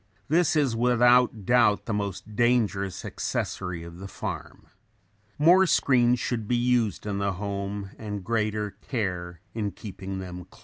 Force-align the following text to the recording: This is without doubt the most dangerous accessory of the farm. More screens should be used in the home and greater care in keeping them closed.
This 0.29 0.55
is 0.55 0.75
without 0.75 1.45
doubt 1.45 1.85
the 1.85 1.93
most 1.93 2.35
dangerous 2.35 3.05
accessory 3.05 3.83
of 3.83 3.99
the 3.99 4.07
farm. 4.07 4.65
More 5.37 5.67
screens 5.67 6.19
should 6.19 6.47
be 6.47 6.55
used 6.55 7.05
in 7.05 7.19
the 7.19 7.33
home 7.33 7.91
and 7.99 8.23
greater 8.23 8.71
care 8.71 9.41
in 9.53 9.69
keeping 9.69 10.17
them 10.17 10.45
closed. 10.45 10.59